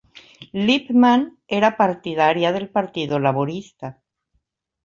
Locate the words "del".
2.51-2.67